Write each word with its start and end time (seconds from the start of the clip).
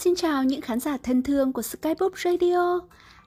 Xin 0.00 0.14
chào 0.14 0.44
những 0.44 0.60
khán 0.60 0.80
giả 0.80 0.96
thân 0.96 1.22
thương 1.22 1.52
của 1.52 1.62
Skybook 1.62 2.18
Radio. 2.18 2.80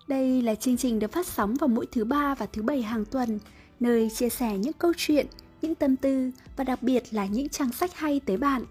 Đây 0.08 0.42
là 0.42 0.56
chương 0.56 0.78
trình 0.78 1.00
được 1.00 1.12
phát 1.12 1.28
sóng 1.28 1.54
vào 1.54 1.68
mỗi 1.68 1.86
thứ 1.92 2.06
ba 2.06 2.36
và 2.36 2.46
thứ 2.46 2.62
bảy 2.62 2.82
hàng 2.82 3.06
tuần, 3.06 3.40
nơi 3.80 4.10
chia 4.10 4.30
sẻ 4.30 4.58
những 4.58 4.74
câu 4.74 4.94
chuyện, 4.98 5.28
những 5.62 5.76
tâm 5.76 5.96
tư 5.96 6.32
và 6.56 6.64
đặc 6.64 6.84
biệt 6.84 7.04
là 7.12 7.26
những 7.26 7.50
trang 7.50 7.72
sách 7.72 7.96
hay 7.96 8.20
tới 8.26 8.38
bạn. 8.38 8.64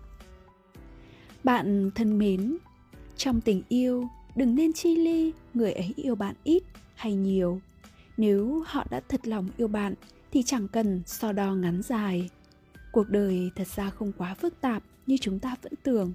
Bạn 1.45 1.91
thân 1.95 2.19
mến, 2.19 2.57
trong 3.17 3.41
tình 3.41 3.63
yêu, 3.69 4.09
đừng 4.37 4.55
nên 4.55 4.73
chi 4.73 4.97
ly 4.97 5.33
người 5.55 5.73
ấy 5.73 5.93
yêu 5.97 6.15
bạn 6.15 6.35
ít 6.45 6.63
hay 6.95 7.15
nhiều. 7.15 7.61
Nếu 8.17 8.65
họ 8.67 8.85
đã 8.91 9.01
thật 9.09 9.29
lòng 9.29 9.49
yêu 9.57 9.69
bạn 9.69 9.95
thì 10.33 10.43
chẳng 10.43 10.69
cần 10.69 11.03
so 11.07 11.33
đo 11.33 11.55
ngắn 11.55 11.83
dài. 11.83 12.31
Cuộc 12.93 13.09
đời 13.09 13.51
thật 13.57 13.67
ra 13.77 13.91
không 13.91 14.13
quá 14.19 14.35
phức 14.35 14.61
tạp 14.61 14.83
như 15.07 15.17
chúng 15.21 15.39
ta 15.39 15.57
vẫn 15.63 15.73
tưởng 15.83 16.13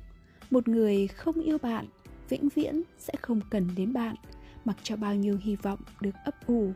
một 0.50 0.68
người 0.68 1.08
không 1.08 1.42
yêu 1.42 1.58
bạn, 1.58 1.86
vĩnh 2.30 2.50
viễn 2.50 2.82
sẽ 2.98 3.14
không 3.22 3.40
cần 3.50 3.68
đến 3.76 3.94
bạn, 3.94 4.16
mặc 4.66 4.78
cho 4.84 4.96
bao 4.96 5.16
nhiêu 5.16 5.38
hy 5.42 5.56
vọng 5.56 5.80
được 6.02 6.16
ấp 6.26 6.48
ủ. 6.48 6.72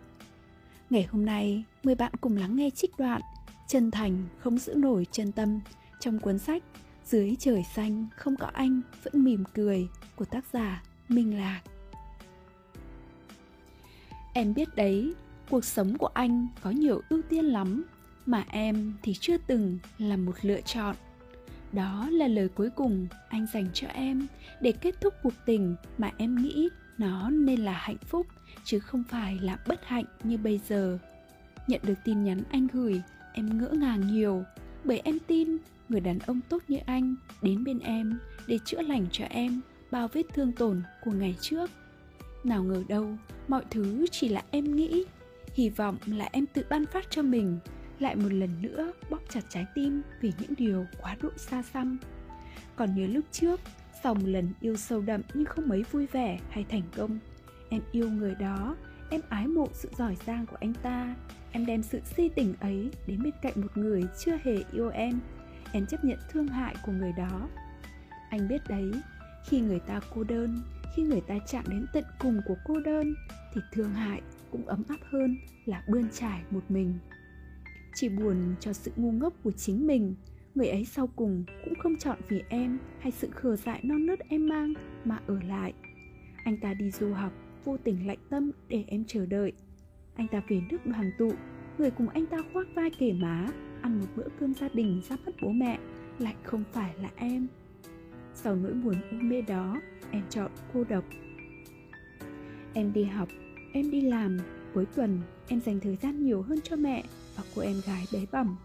Ngày 0.89 1.03
hôm 1.03 1.25
nay, 1.25 1.63
mời 1.83 1.95
bạn 1.95 2.11
cùng 2.21 2.37
lắng 2.37 2.55
nghe 2.55 2.69
trích 2.69 2.97
đoạn 2.97 3.21
chân 3.67 3.91
thành 3.91 4.23
không 4.39 4.57
giữ 4.57 4.73
nổi 4.73 5.07
chân 5.11 5.31
tâm 5.31 5.59
trong 5.99 6.19
cuốn 6.19 6.39
sách 6.39 6.63
dưới 7.05 7.35
trời 7.39 7.63
xanh 7.75 8.05
không 8.15 8.35
có 8.35 8.47
anh 8.53 8.81
vẫn 9.03 9.23
mỉm 9.23 9.43
cười 9.53 9.87
của 10.15 10.25
tác 10.25 10.45
giả 10.53 10.83
minh 11.09 11.37
lạc. 11.37 11.61
Em 14.33 14.53
biết 14.53 14.75
đấy, 14.75 15.13
cuộc 15.49 15.65
sống 15.65 15.97
của 15.97 16.09
anh 16.13 16.47
có 16.61 16.71
nhiều 16.71 17.01
ưu 17.09 17.21
tiên 17.29 17.45
lắm, 17.45 17.83
mà 18.25 18.45
em 18.49 18.93
thì 19.03 19.13
chưa 19.19 19.37
từng 19.37 19.79
là 19.97 20.17
một 20.17 20.35
lựa 20.41 20.61
chọn 20.61 20.95
đó 21.73 22.09
là 22.11 22.27
lời 22.27 22.47
cuối 22.47 22.69
cùng 22.75 23.07
anh 23.29 23.47
dành 23.53 23.67
cho 23.73 23.87
em 23.87 24.27
để 24.61 24.71
kết 24.71 24.95
thúc 25.01 25.13
cuộc 25.23 25.33
tình 25.45 25.75
mà 25.97 26.11
em 26.17 26.35
nghĩ 26.35 26.69
nó 26.97 27.29
nên 27.29 27.59
là 27.59 27.71
hạnh 27.71 27.97
phúc, 27.97 28.27
chứ 28.63 28.79
không 28.79 29.03
phải 29.09 29.39
là 29.41 29.57
bất 29.67 29.85
hạnh 29.85 30.05
như 30.23 30.37
bây 30.37 30.59
giờ. 30.67 30.97
Nhận 31.67 31.81
được 31.83 31.93
tin 32.05 32.23
nhắn 32.23 32.43
anh 32.51 32.67
gửi, 32.73 33.01
em 33.33 33.57
ngỡ 33.57 33.67
ngàng 33.67 34.07
nhiều, 34.07 34.43
bởi 34.83 35.01
em 35.03 35.17
tin 35.27 35.57
người 35.89 35.99
đàn 35.99 36.19
ông 36.19 36.39
tốt 36.49 36.63
như 36.67 36.77
anh 36.85 37.15
đến 37.41 37.63
bên 37.63 37.79
em 37.79 38.19
để 38.47 38.59
chữa 38.65 38.81
lành 38.81 39.05
cho 39.11 39.25
em 39.29 39.61
bao 39.91 40.07
vết 40.07 40.23
thương 40.33 40.51
tổn 40.51 40.81
của 41.03 41.11
ngày 41.11 41.35
trước. 41.41 41.69
Nào 42.43 42.63
ngờ 42.63 42.83
đâu, 42.87 43.17
mọi 43.47 43.63
thứ 43.69 44.05
chỉ 44.11 44.29
là 44.29 44.43
em 44.51 44.75
nghĩ, 44.75 45.05
hy 45.53 45.69
vọng 45.69 45.97
là 46.05 46.29
em 46.31 46.45
tự 46.45 46.63
ban 46.69 46.85
phát 46.85 47.05
cho 47.09 47.21
mình 47.21 47.59
lại 48.01 48.15
một 48.15 48.33
lần 48.33 48.61
nữa 48.61 48.91
bóp 49.09 49.21
chặt 49.29 49.41
trái 49.49 49.65
tim 49.75 50.01
vì 50.21 50.33
những 50.39 50.53
điều 50.57 50.85
quá 51.01 51.15
độ 51.21 51.29
xa 51.37 51.61
xăm. 51.61 51.97
Còn 52.75 52.95
nhớ 52.95 53.07
lúc 53.07 53.25
trước, 53.31 53.59
sau 54.03 54.13
một 54.13 54.25
lần 54.25 54.53
yêu 54.61 54.75
sâu 54.75 55.01
đậm 55.01 55.21
nhưng 55.33 55.45
không 55.45 55.69
mấy 55.69 55.83
vui 55.91 56.07
vẻ 56.07 56.39
hay 56.49 56.65
thành 56.69 56.83
công, 56.95 57.19
em 57.69 57.81
yêu 57.91 58.09
người 58.09 58.35
đó, 58.35 58.75
em 59.09 59.21
ái 59.29 59.47
mộ 59.47 59.67
sự 59.73 59.89
giỏi 59.97 60.17
giang 60.25 60.45
của 60.45 60.57
anh 60.59 60.73
ta, 60.73 61.15
em 61.51 61.65
đem 61.65 61.83
sự 61.83 61.99
si 62.15 62.29
tình 62.35 62.53
ấy 62.59 62.91
đến 63.07 63.23
bên 63.23 63.33
cạnh 63.41 63.53
một 63.55 63.77
người 63.77 64.03
chưa 64.19 64.37
hề 64.43 64.63
yêu 64.71 64.89
em 64.89 65.19
em 65.71 65.85
chấp 65.85 66.03
nhận 66.03 66.19
thương 66.29 66.47
hại 66.47 66.75
của 66.85 66.91
người 66.91 67.11
đó. 67.17 67.49
Anh 68.29 68.47
biết 68.47 68.61
đấy, 68.69 68.91
khi 69.45 69.59
người 69.59 69.79
ta 69.79 69.99
cô 70.15 70.23
đơn, 70.23 70.59
khi 70.95 71.03
người 71.03 71.21
ta 71.21 71.35
chạm 71.47 71.63
đến 71.67 71.85
tận 71.93 72.03
cùng 72.19 72.41
của 72.47 72.55
cô 72.65 72.79
đơn, 72.79 73.13
thì 73.53 73.61
thương 73.71 73.93
hại 73.93 74.21
cũng 74.51 74.67
ấm 74.67 74.83
áp 74.89 74.99
hơn 75.11 75.37
là 75.65 75.83
bươn 75.87 76.09
trải 76.13 76.41
một 76.51 76.63
mình 76.69 76.99
chỉ 77.95 78.09
buồn 78.09 78.55
cho 78.59 78.73
sự 78.73 78.91
ngu 78.95 79.11
ngốc 79.11 79.33
của 79.43 79.51
chính 79.51 79.87
mình. 79.87 80.15
Người 80.55 80.67
ấy 80.67 80.85
sau 80.85 81.07
cùng 81.15 81.43
cũng 81.65 81.73
không 81.75 81.97
chọn 81.97 82.17
vì 82.29 82.41
em 82.49 82.79
hay 82.99 83.11
sự 83.11 83.29
khờ 83.31 83.55
dại 83.55 83.79
non 83.83 84.05
nớt 84.05 84.19
em 84.29 84.49
mang 84.49 84.73
mà 85.05 85.19
ở 85.27 85.39
lại. 85.47 85.73
Anh 86.43 86.57
ta 86.57 86.73
đi 86.73 86.91
du 86.91 87.13
học, 87.13 87.31
vô 87.65 87.77
tình 87.77 88.07
lạnh 88.07 88.17
tâm 88.29 88.51
để 88.67 88.83
em 88.87 89.03
chờ 89.07 89.25
đợi. 89.25 89.51
Anh 90.15 90.27
ta 90.27 90.41
về 90.47 90.61
nước 90.69 90.85
đoàn 90.85 91.11
tụ, 91.17 91.31
người 91.77 91.91
cùng 91.91 92.09
anh 92.09 92.25
ta 92.25 92.37
khoác 92.53 92.67
vai 92.75 92.89
kể 92.99 93.13
má, 93.13 93.47
ăn 93.81 93.99
một 93.99 94.07
bữa 94.15 94.27
cơm 94.39 94.53
gia 94.53 94.69
đình 94.73 95.01
ra 95.09 95.15
mắt 95.25 95.35
bố 95.41 95.49
mẹ, 95.49 95.79
lại 96.19 96.35
không 96.43 96.63
phải 96.71 96.93
là 97.01 97.09
em. 97.15 97.47
Sau 98.33 98.55
nỗi 98.55 98.73
buồn 98.73 98.95
u 99.11 99.17
mê 99.21 99.41
đó, 99.41 99.81
em 100.11 100.23
chọn 100.29 100.51
cô 100.73 100.83
độc. 100.83 101.03
Em 102.73 102.93
đi 102.93 103.03
học, 103.03 103.29
em 103.73 103.91
đi 103.91 104.01
làm 104.01 104.37
cuối 104.73 104.85
tuần, 104.95 105.21
em 105.47 105.61
dành 105.61 105.79
thời 105.79 105.95
gian 105.95 106.23
nhiều 106.23 106.41
hơn 106.41 106.59
cho 106.63 106.75
mẹ 106.75 107.03
và 107.35 107.43
cô 107.55 107.61
em 107.61 107.81
gái 107.85 108.05
bé 108.13 108.19
bỏng. 108.31 108.55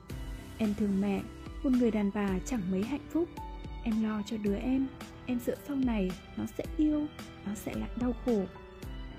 Em 0.58 0.74
thương 0.74 1.00
mẹ, 1.00 1.22
một 1.62 1.70
người 1.72 1.90
đàn 1.90 2.10
bà 2.14 2.38
chẳng 2.46 2.62
mấy 2.70 2.82
hạnh 2.82 3.06
phúc. 3.10 3.28
Em 3.84 4.02
lo 4.02 4.22
cho 4.26 4.36
đứa 4.36 4.56
em 4.56 4.86
em 5.26 5.38
sợ 5.38 5.56
sau 5.68 5.76
này 5.76 6.10
nó 6.36 6.44
sẽ 6.58 6.64
yêu, 6.76 7.06
nó 7.46 7.54
sẽ 7.54 7.74
lại 7.74 7.90
đau 8.00 8.14
khổ. 8.24 8.44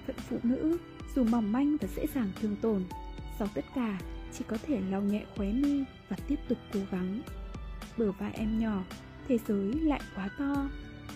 Phận 0.07 0.15
phụ 0.29 0.39
nữ, 0.43 0.77
dù 1.15 1.23
mỏng 1.23 1.51
manh 1.51 1.77
và 1.81 1.87
dễ 1.95 2.05
dàng 2.15 2.31
thương 2.41 2.55
tổn, 2.61 2.83
sau 3.39 3.47
tất 3.53 3.65
cả, 3.75 3.99
chỉ 4.33 4.45
có 4.47 4.57
thể 4.67 4.81
lau 4.89 5.01
nhẹ 5.01 5.25
khóe 5.35 5.51
mi 5.51 5.83
và 6.09 6.17
tiếp 6.27 6.39
tục 6.49 6.57
cố 6.73 6.79
gắng. 6.91 7.21
Bờ 7.97 8.11
vai 8.11 8.31
em 8.33 8.59
nhỏ, 8.59 8.83
thế 9.27 9.37
giới 9.47 9.73
lại 9.73 10.01
quá 10.15 10.29
to. 10.39 10.69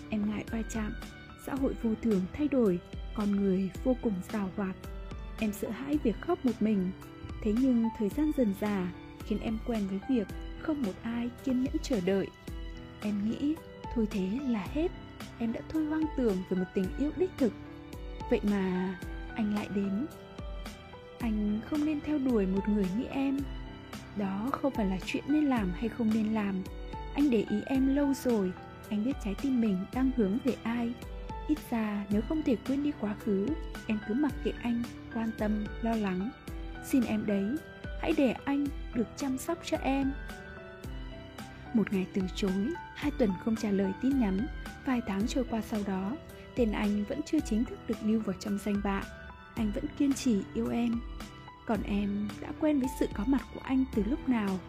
Em 0.10 0.30
ngại 0.30 0.46
va 0.52 0.62
chạm, 0.74 0.94
xã 1.46 1.56
hội 1.56 1.76
vô 1.84 1.92
thường 2.02 2.22
thay 2.34 2.48
đổi, 2.48 2.80
con 3.16 3.32
người 3.32 3.70
vô 3.84 3.96
cùng 4.02 4.14
xào 4.32 4.50
hoạt 4.56 4.76
em 5.42 5.54
sợ 5.54 5.70
hãi 5.70 5.98
việc 6.04 6.22
khóc 6.22 6.46
một 6.46 6.52
mình. 6.60 6.92
Thế 7.42 7.54
nhưng 7.62 7.90
thời 7.98 8.10
gian 8.10 8.32
dần 8.38 8.54
dà, 8.62 8.92
khiến 9.26 9.40
em 9.40 9.58
quen 9.68 9.88
với 9.88 10.00
việc 10.10 10.28
không 10.62 10.82
một 10.82 10.94
ai 11.04 11.30
kiên 11.44 11.64
nhẫn 11.64 11.74
chờ 11.84 12.00
đợi. 12.06 12.28
Em 13.02 13.30
nghĩ, 13.30 13.56
thôi 13.96 14.08
thế 14.12 14.30
là 14.48 14.68
hết, 14.74 14.92
em 15.40 15.54
đã 15.54 15.62
thôi 15.70 15.86
hoang 15.86 16.06
tưởng 16.18 16.38
về 16.50 16.58
một 16.58 16.66
tình 16.74 16.86
yêu 17.00 17.12
đích 17.18 17.32
thực. 17.38 17.54
Vậy 18.30 18.40
mà 18.44 18.96
anh 19.36 19.56
lại 19.56 19.68
đến. 19.76 20.06
Anh 21.20 21.60
không 21.70 21.86
nên 21.86 22.02
theo 22.02 22.18
đuổi 22.18 22.46
một 22.46 22.70
người 22.70 22.86
như 22.98 23.04
em. 23.04 23.40
Đó 24.18 24.50
không 24.52 24.74
phải 24.74 24.86
là 24.86 24.98
chuyện 25.06 25.24
nên 25.28 25.46
làm 25.46 25.72
hay 25.76 25.90
không 25.90 26.12
nên 26.14 26.34
làm. 26.34 26.56
Anh 27.14 27.30
để 27.30 27.46
ý 27.50 27.62
em 27.66 27.96
lâu 27.96 28.14
rồi, 28.14 28.52
anh 28.90 29.06
biết 29.06 29.14
trái 29.24 29.36
tim 29.42 29.62
mình 29.62 29.78
đang 29.94 30.12
hướng 30.18 30.38
về 30.44 30.56
ai 30.64 30.94
ít 31.52 31.72
ra 31.72 32.06
nếu 32.10 32.22
không 32.30 32.44
thể 32.44 32.56
quên 32.68 32.84
đi 32.84 32.92
quá 33.00 33.16
khứ, 33.26 33.48
em 33.88 34.00
cứ 34.08 34.14
mặc 34.14 34.34
kệ 34.44 34.52
anh, 34.62 34.84
quan 35.14 35.32
tâm, 35.38 35.66
lo 35.82 35.96
lắng. 35.96 36.30
Xin 36.86 37.04
em 37.04 37.26
đấy, 37.26 37.46
hãy 38.02 38.14
để 38.18 38.36
anh 38.46 38.68
được 38.94 39.08
chăm 39.18 39.38
sóc 39.38 39.58
cho 39.66 39.78
em. 39.78 40.12
Một 41.74 41.94
ngày 41.94 42.08
từ 42.14 42.22
chối, 42.36 42.74
hai 42.96 43.12
tuần 43.18 43.30
không 43.46 43.56
trả 43.56 43.72
lời 43.72 43.92
tin 44.02 44.20
nhắn. 44.20 44.48
Vài 44.86 45.02
tháng 45.08 45.28
trôi 45.28 45.44
qua 45.50 45.62
sau 45.62 45.80
đó, 45.88 46.16
tên 46.56 46.72
anh 46.72 47.06
vẫn 47.10 47.22
chưa 47.26 47.40
chính 47.40 47.66
thức 47.66 47.80
được 47.88 47.98
lưu 48.04 48.20
vào 48.20 48.36
trong 48.40 48.58
danh 48.66 48.82
bạ. 48.84 49.02
Anh 49.56 49.72
vẫn 49.76 49.86
kiên 49.98 50.14
trì 50.14 50.42
yêu 50.54 50.70
em. 50.70 51.02
Còn 51.66 51.84
em 51.84 52.28
đã 52.42 52.52
quen 52.60 52.80
với 52.80 52.90
sự 53.00 53.08
có 53.14 53.24
mặt 53.28 53.42
của 53.54 53.62
anh 53.64 53.86
từ 53.96 54.04
lúc 54.10 54.30
nào? 54.30 54.60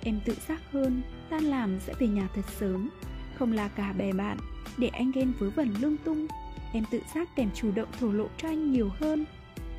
Em 0.00 0.20
tự 0.24 0.34
giác 0.48 0.60
hơn, 0.72 1.02
tan 1.30 1.44
làm 1.44 1.80
sẽ 1.80 1.94
về 1.98 2.06
nhà 2.06 2.28
thật 2.34 2.44
sớm 2.58 2.90
không 3.38 3.52
là 3.52 3.68
cả 3.68 3.92
bè 3.92 4.12
bạn, 4.12 4.38
để 4.78 4.88
anh 4.88 5.10
ghen 5.14 5.32
vớ 5.38 5.50
vẩn 5.50 5.74
lung 5.80 5.96
tung. 6.04 6.26
Em 6.72 6.84
tự 6.90 7.00
giác 7.14 7.28
kèm 7.36 7.50
chủ 7.54 7.72
động 7.74 7.88
thổ 8.00 8.12
lộ 8.12 8.26
cho 8.36 8.48
anh 8.48 8.72
nhiều 8.72 8.90
hơn. 9.00 9.24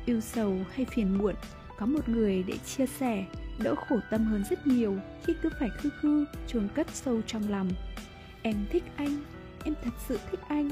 Yêu 0.06 0.20
sầu 0.20 0.58
hay 0.72 0.86
phiền 0.94 1.18
muộn, 1.18 1.34
có 1.78 1.86
một 1.86 2.08
người 2.08 2.42
để 2.46 2.58
chia 2.58 2.86
sẻ, 2.86 3.24
đỡ 3.58 3.74
khổ 3.74 3.96
tâm 4.10 4.24
hơn 4.24 4.44
rất 4.50 4.66
nhiều 4.66 4.96
khi 5.24 5.32
cứ 5.42 5.48
phải 5.60 5.68
khư 5.78 5.90
khư, 6.00 6.24
chôn 6.46 6.68
cất 6.74 6.86
sâu 6.90 7.20
trong 7.26 7.50
lòng. 7.50 7.68
Em 8.42 8.54
thích 8.70 8.84
anh, 8.96 9.16
em 9.64 9.74
thật 9.84 9.90
sự 10.08 10.18
thích 10.30 10.40
anh. 10.48 10.70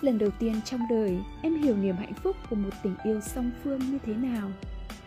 Lần 0.00 0.18
đầu 0.18 0.30
tiên 0.30 0.60
trong 0.64 0.80
đời, 0.90 1.18
em 1.42 1.62
hiểu 1.62 1.76
niềm 1.76 1.96
hạnh 1.96 2.14
phúc 2.14 2.36
của 2.50 2.56
một 2.56 2.70
tình 2.82 2.94
yêu 3.04 3.20
song 3.20 3.50
phương 3.64 3.78
như 3.78 3.98
thế 4.06 4.14
nào. 4.14 4.50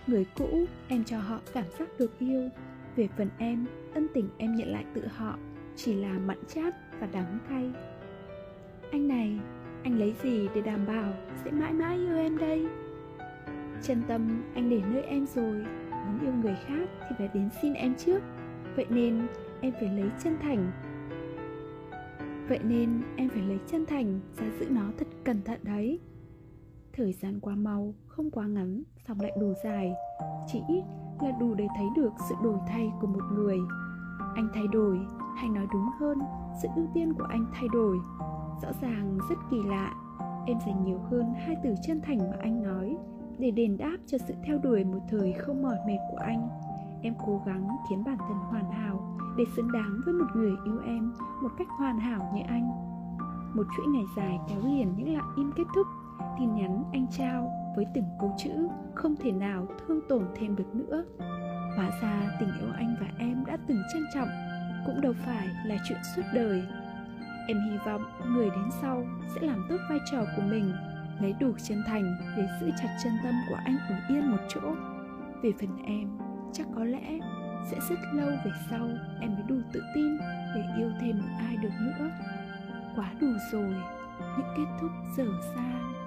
Người 0.08 0.26
cũ, 0.36 0.66
em 0.88 1.04
cho 1.04 1.20
họ 1.20 1.40
cảm 1.54 1.66
giác 1.80 1.90
được 2.00 2.20
yêu. 2.20 2.50
Về 2.96 3.08
phần 3.18 3.30
em, 3.38 3.66
ân 3.94 4.08
tình 4.14 4.30
em 4.38 4.56
nhận 4.56 4.72
lại 4.72 4.86
tự 4.94 5.08
họ 5.08 5.38
chỉ 5.84 5.94
là 5.94 6.20
mặn 6.20 6.38
chát 6.48 6.76
và 7.00 7.08
đắng 7.08 7.40
cay. 7.50 7.72
Anh 8.92 9.08
này, 9.08 9.40
anh 9.84 10.00
lấy 10.00 10.14
gì 10.24 10.48
để 10.56 10.62
đảm 10.62 10.86
bảo 10.88 11.14
sẽ 11.44 11.52
mãi 11.52 11.74
mãi 11.74 11.98
yêu 11.98 12.18
em 12.18 12.38
đây? 12.38 12.68
Chân 13.82 14.02
tâm 14.08 14.44
anh 14.56 14.70
để 14.70 14.82
nơi 14.94 15.04
em 15.04 15.26
rồi, 15.26 15.66
muốn 15.92 16.20
yêu 16.22 16.34
người 16.44 16.56
khác 16.66 16.90
thì 17.00 17.16
phải 17.18 17.30
đến 17.34 17.50
xin 17.62 17.74
em 17.74 17.96
trước. 17.96 18.20
Vậy 18.76 18.86
nên 18.90 19.28
em 19.62 19.74
phải 19.74 19.90
lấy 19.90 20.10
chân 20.24 20.38
thành. 20.42 20.72
Vậy 22.50 22.60
nên 22.64 23.02
em 23.16 23.30
phải 23.30 23.42
lấy 23.42 23.60
chân 23.68 23.86
thành 23.86 24.20
ra 24.38 24.46
giữ 24.60 24.70
nó 24.70 24.92
thật 24.98 25.08
cẩn 25.24 25.42
thận 25.42 25.60
đấy. 25.64 26.00
Thời 26.94 27.14
gian 27.14 27.40
quá 27.40 27.56
mau, 27.56 27.94
không 28.08 28.32
quá 28.32 28.48
ngắn 28.48 28.84
xong 29.08 29.22
lại 29.22 29.32
đủ 29.42 29.54
dài. 29.64 29.94
Chỉ 30.48 30.60
ít 30.68 30.84
là 31.22 31.32
đủ 31.40 31.54
để 31.54 31.68
thấy 31.78 31.86
được 31.96 32.12
sự 32.30 32.36
đổi 32.44 32.58
thay 32.68 32.92
của 33.02 33.08
một 33.08 33.24
người. 33.34 33.58
Anh 34.36 34.50
thay 34.54 34.68
đổi 34.68 35.00
hay 35.40 35.50
nói 35.50 35.68
đúng 35.72 35.90
hơn, 36.00 36.20
sự 36.62 36.68
ưu 36.76 36.86
tiên 36.94 37.14
của 37.14 37.24
anh 37.24 37.46
thay 37.54 37.68
đổi. 37.74 38.00
Rõ 38.62 38.70
ràng 38.82 39.18
rất 39.30 39.36
kỳ 39.52 39.58
lạ, 39.64 39.94
em 40.46 40.58
dành 40.66 40.84
nhiều 40.84 41.00
hơn 41.12 41.34
hai 41.46 41.56
từ 41.64 41.76
chân 41.82 42.02
thành 42.02 42.18
mà 42.18 42.38
anh 42.42 42.64
nói 42.64 42.98
để 43.38 43.52
đền 43.52 43.78
đáp 43.78 43.98
cho 44.06 44.18
sự 44.18 44.34
theo 44.44 44.60
đuổi 44.64 44.84
một 44.84 45.00
thời 45.10 45.34
không 45.34 45.62
mỏi 45.64 45.78
mệt 45.88 45.98
của 46.12 46.18
anh. 46.18 46.50
Em 47.02 47.14
cố 47.26 47.42
gắng 47.46 47.68
khiến 47.90 48.04
bản 48.04 48.18
thân 48.18 48.38
hoàn 48.38 48.72
hảo 48.72 49.18
để 49.38 49.44
xứng 49.56 49.72
đáng 49.72 50.02
với 50.06 50.14
một 50.14 50.26
người 50.36 50.52
yêu 50.66 50.80
em 50.86 51.14
một 51.42 51.50
cách 51.58 51.68
hoàn 51.78 52.00
hảo 52.00 52.32
như 52.34 52.42
anh. 52.48 52.70
Một 53.54 53.64
chuỗi 53.78 53.88
ngày 53.88 54.06
dài 54.18 54.40
kéo 54.50 54.60
liền 54.64 54.94
những 54.98 55.14
lặng 55.14 55.34
im 55.38 55.52
kết 55.56 55.64
thúc, 55.76 55.88
tin 56.40 56.56
nhắn 56.56 56.84
anh 56.94 57.08
trao 57.18 57.52
với 57.76 57.86
từng 57.94 58.06
câu 58.20 58.36
chữ 58.38 58.68
không 58.96 59.16
thể 59.16 59.32
nào 59.32 59.68
thương 59.88 60.00
tổn 60.10 60.24
thêm 60.36 60.56
được 60.56 60.76
nữa. 60.76 61.04
Hóa 61.76 61.90
ra 62.02 62.30
tình 62.40 62.50
yêu 62.60 62.70
anh 62.76 62.96
và 63.00 63.08
em 63.18 63.46
đã 63.46 63.58
từng 63.68 63.78
trân 63.94 64.04
trọng 64.14 64.28
cũng 64.86 65.02
đâu 65.02 65.14
phải 65.26 65.48
là 65.66 65.78
chuyện 65.88 66.00
suốt 66.16 66.22
đời. 66.34 66.64
Em 67.48 67.58
hy 67.72 67.78
vọng 67.86 68.04
người 68.26 68.50
đến 68.50 68.70
sau 68.82 69.06
sẽ 69.36 69.42
làm 69.42 69.66
tốt 69.70 69.78
vai 69.90 70.00
trò 70.12 70.26
của 70.36 70.42
mình, 70.42 70.74
lấy 71.22 71.34
đủ 71.40 71.54
chân 71.64 71.84
thành 71.88 72.16
để 72.38 72.48
giữ 72.62 72.72
chặt 72.78 72.98
chân 73.04 73.14
tâm 73.24 73.34
của 73.50 73.58
anh 73.66 73.78
ở 73.90 73.96
yên 74.10 74.32
một 74.32 74.42
chỗ. 74.50 74.62
Về 75.44 75.52
phần 75.60 75.84
em, 75.86 76.10
chắc 76.54 76.68
có 76.76 76.84
lẽ 76.84 77.20
sẽ 77.72 77.78
rất 77.90 78.00
lâu 78.14 78.30
về 78.46 78.52
sau 78.70 78.90
em 79.22 79.34
mới 79.34 79.44
đủ 79.48 79.56
tự 79.74 79.84
tin 79.96 80.18
để 80.56 80.64
yêu 80.78 80.92
thêm 81.02 81.20
một 81.20 81.30
ai 81.40 81.58
được 81.58 81.74
nữa. 81.80 82.10
Quá 82.96 83.12
đủ 83.22 83.28
rồi, 83.52 83.74
những 84.38 84.48
kết 84.58 84.66
thúc 84.82 84.92
dở 85.18 85.26
dang. 85.56 85.99